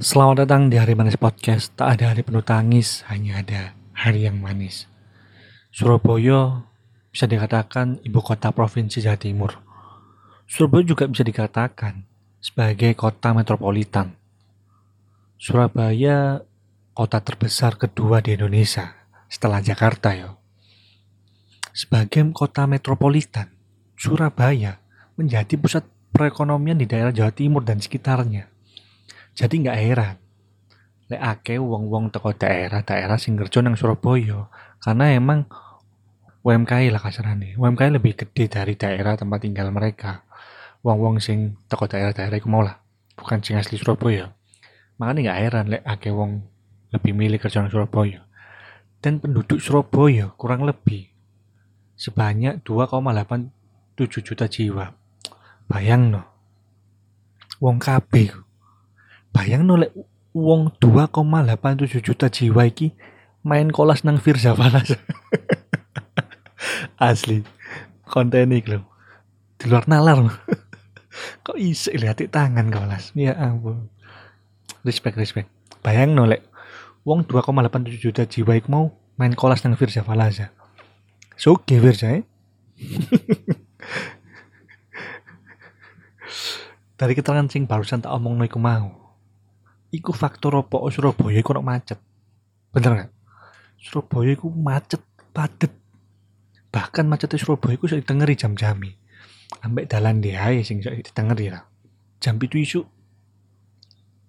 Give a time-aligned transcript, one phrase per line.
[0.00, 1.76] Selamat datang di Hari Manis Podcast.
[1.76, 4.88] Tak ada hari penuh tangis, hanya ada hari yang manis.
[5.76, 6.64] Surabaya
[7.12, 9.60] bisa dikatakan ibu kota provinsi Jawa Timur.
[10.48, 12.08] Surabaya juga bisa dikatakan
[12.40, 14.16] sebagai kota metropolitan.
[15.36, 16.48] Surabaya
[16.96, 20.32] kota terbesar kedua di Indonesia setelah Jakarta ya.
[21.76, 23.52] Sebagai kota metropolitan,
[24.00, 24.80] Surabaya
[25.20, 25.84] menjadi pusat
[26.16, 28.49] perekonomian di daerah Jawa Timur dan sekitarnya
[29.34, 30.16] jadi nggak heran
[31.10, 34.46] lek ake wong-wong teko daerah-daerah sing kerja nang Surabaya
[34.78, 35.50] karena emang
[36.40, 37.58] UMKM lah kasarane.
[37.58, 40.24] UMKM lebih gede dari daerah tempat tinggal mereka.
[40.80, 42.80] Wong-wong sing teko daerah-daerah iku mau lah,
[43.18, 44.32] bukan sing asli Surabaya.
[44.96, 46.46] Makanya nggak heran lek ake wong
[46.94, 48.24] lebih milih kerja nang Surabaya.
[49.02, 51.12] Dan penduduk Surabaya kurang lebih
[51.98, 54.96] sebanyak 2,87 juta jiwa.
[55.68, 56.22] Bayang no.
[57.60, 58.32] Wong kabeh
[59.30, 59.94] bayang nolek
[60.34, 62.94] uang 2,87 juta jiwa iki
[63.42, 64.94] main kolas nang Firza Falas
[67.00, 67.42] asli.
[68.06, 68.78] Konten iki
[69.60, 70.42] di luar nalar.
[71.46, 73.10] Kok isi lihat tangan kolas.
[73.18, 73.90] Ya ampun.
[74.86, 75.48] Respect respect.
[75.82, 76.46] Bayang nolek
[77.08, 80.48] uang 2,87 juta jiwa iku mau main kolas nang Firza Falas ya.
[81.40, 82.24] Suge Firza eh?
[87.00, 89.09] dari keterangan sing barusan tak omong iku mau
[89.90, 91.98] iku faktor apa Surabaya iku ono macet.
[92.70, 93.10] Bener gak?
[93.78, 95.02] Surabaya iku macet,
[95.34, 95.74] padet.
[96.70, 98.90] Bahkan macetnya Surabaya iku iso ditengeri jam-jami.
[99.66, 101.66] Ambek dalan ae sing iso ditengeri lah.
[102.22, 102.80] Jam itu isu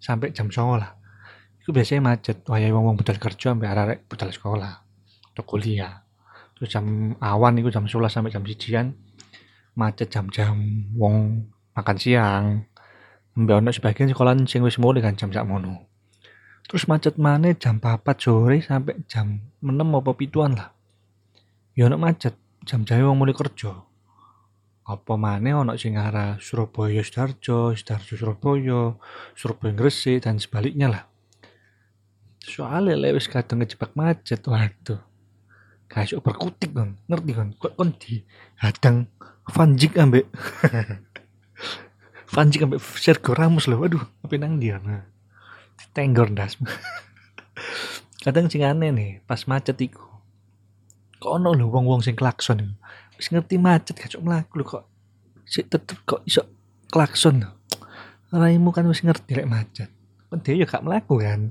[0.00, 0.96] sampai jam 9 lah.
[1.60, 4.72] Iku biasanya macet, wayahe wong-wong budal kerja ambek arek budal sekolah
[5.30, 6.00] atau kuliah.
[6.56, 9.10] Terus jam awan iku jam 11 sampai jam 1
[9.78, 10.56] macet jam-jam
[10.98, 12.44] wong makan siang
[13.38, 15.86] Mbak ono sebagian sekolah sing wis mulai kan jam mono.
[16.66, 20.74] Terus macet mana jam 4 sore sampai jam 6 apa pituan lah.
[21.78, 22.34] Ya ono macet
[22.66, 23.86] jam jam wong mulai kerja.
[24.86, 28.98] Apa mana ono sing arah Surabaya Sidoarjo, Sidoarjo Surabaya,
[29.38, 31.02] Surabaya Gresik dan sebaliknya lah.
[32.42, 34.98] Soalnya lewis kadang ngejebak macet, waduh.
[35.86, 37.48] Kasih berkutik kan, ngerti kan?
[37.54, 38.22] Kok kon di
[38.58, 39.10] hadang
[39.50, 40.26] fanjik ambek
[42.30, 43.82] Vanji sampai Sergio Ramos loh.
[43.82, 44.78] Waduh apa nang dia?
[44.78, 45.06] Nah
[45.90, 46.54] tenggor das
[48.24, 50.06] kadang sing aneh nih pas macet iku.
[51.20, 52.78] Kok ono lho wong-wong sing klakson
[53.18, 54.84] wis ngerti macet gak cok mlaku lho kok.
[55.48, 56.46] Sik tetep kok iso
[56.94, 57.42] klakson.
[58.30, 59.90] Raimu kan wis ngerti lek macet.
[60.30, 61.50] Kan dia ya gak mlaku kan?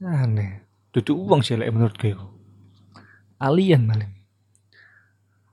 [0.00, 0.64] Aneh.
[0.96, 2.16] Duduk uang sih lek menurut gue
[3.36, 4.08] alien malah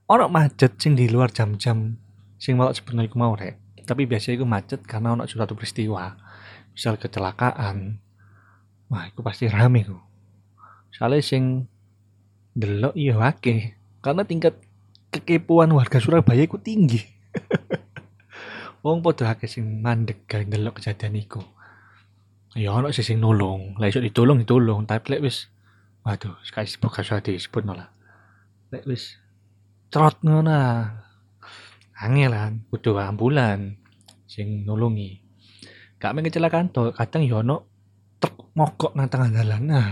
[0.07, 1.99] ono macet sing di luar jam-jam
[2.39, 6.15] sing malah sebenarnya mau rek tapi biasanya itu macet karena ono suatu peristiwa.
[6.73, 7.99] Misal kecelakaan
[8.89, 9.97] wah itu pasti rame ku
[10.93, 11.65] soalnya sing
[12.53, 13.73] delok iya wake
[14.05, 14.61] karena tingkat
[15.09, 17.01] kekepuan warga Surabaya itu tinggi.
[18.85, 21.41] Wong padha akeh sing mandek gawe delok kejadian iku.
[22.53, 25.49] Ya ono sih sing nolong lah iso ditolong ditolong tapi lek wis
[26.05, 27.89] waduh sekali sebut kasih disebut nolah
[28.69, 29.17] lek wis
[29.89, 30.85] trot ngono
[32.03, 33.79] angelan butuh ambulan
[34.27, 35.23] sing nulungi.
[35.97, 39.89] Gak kecelakaan tuh kadang yono ya truk mogok nang tengah jalan nah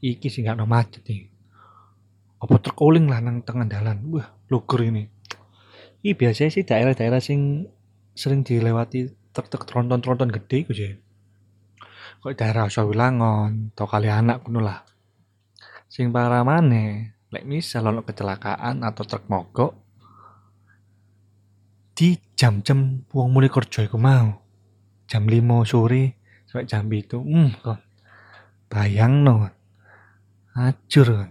[0.00, 1.28] iki sih gak no macet nih
[2.40, 5.08] apa truk uling lah nang tengah jalan wah lugur ini.
[6.04, 7.66] Ini biasanya sih daerah-daerah sing
[8.14, 10.94] sering dilewati truk-truk tronton-tronton gede gitu sih
[12.18, 14.82] kok daerah Sawilangon atau kali anak kuno lah.
[15.86, 19.72] Sing para mana lek misal ono kecelakaan atau truk mogok
[21.98, 24.38] di jam-jam wong mulai kerja iku mau.
[25.10, 26.14] Jam 5 sore
[26.46, 27.82] sampai jam itu, hmm kon.
[28.70, 29.50] Bayang no.
[30.54, 31.30] Acur kon.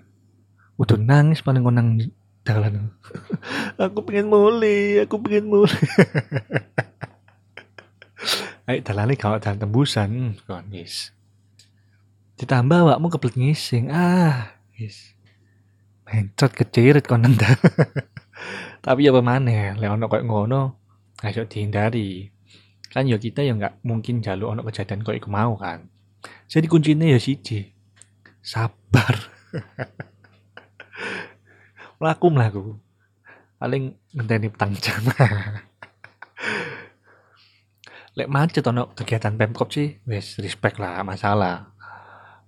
[0.75, 1.95] Udah nangis paling nang
[2.43, 2.91] dalan.
[3.79, 5.71] aku pengen mulai, aku pengen mulai.
[8.67, 11.15] Ayo dalane kalau dalan tembusan, hmm, kon wis.
[12.35, 13.87] Ditambah awakmu kebelet ngising.
[13.87, 15.15] Ah, wis.
[16.03, 17.39] Mencot kecirit kon nang
[18.87, 20.61] tapi ya mana lek ono koyo ngono
[21.27, 22.31] ayo dihindari.
[22.87, 25.91] Kan ya kita ya nggak mungkin jalur ono kejadian kok iku mau kan.
[26.47, 27.67] Jadi kuncinya ya siji
[28.39, 29.27] sabar.
[31.99, 32.79] Melaku melaku
[33.59, 35.03] paling ngenteni petang jam.
[38.17, 41.75] Lek macet ono kegiatan pemkop sih wes respect lah masalah.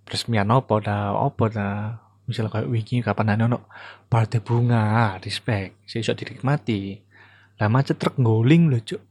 [0.08, 2.00] Resmian opo dah opo dah
[2.30, 3.66] misalnya kayak wingi kapan ana ono
[4.06, 7.02] partai bunga respect sih iso dinikmati
[7.58, 9.02] lah macet truk ngoling lho cuk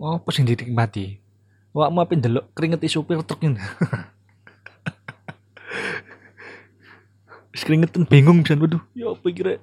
[0.00, 1.20] apa sing dinikmati
[1.70, 3.62] Awakmu ape ndelok keringeti supir truk ini.
[7.60, 9.62] Keringetan bingung bisa waduh, ya apa kira.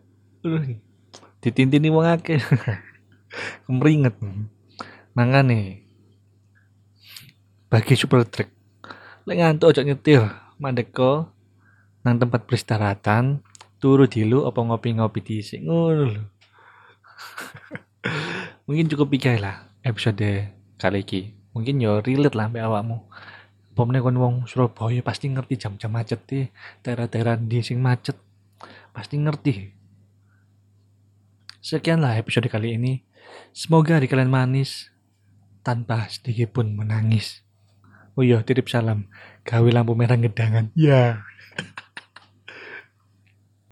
[1.44, 2.40] Ditintini wong akeh.
[3.68, 4.16] Kemringet.
[5.12, 5.84] Mangane
[7.68, 8.48] bagi supir truk
[9.28, 10.24] lek ngantuk ojo nyetir
[10.56, 11.28] mandeko
[12.08, 13.44] nang tempat peristirahatan
[13.84, 16.16] turu dilu apa ngopi-ngopi dhisik ngono
[18.66, 23.10] mungkin cukup iki lah episode kali ini mungkin yo relate lah mbak awakmu.
[23.74, 26.46] Pomne kon wong Surabaya pasti ngerti jam-jam macet di
[26.86, 28.14] daerah-daerah di sing macet
[28.94, 29.74] pasti ngerti.
[31.66, 33.02] Sekianlah episode kali ini.
[33.54, 34.94] Semoga di kalian manis
[35.66, 37.42] tanpa sedikit pun menangis.
[38.14, 39.10] Oh iya titip salam.
[39.46, 40.74] Gawe lampu merah ngedangan.
[40.78, 40.90] Ya.
[40.90, 41.10] yeah.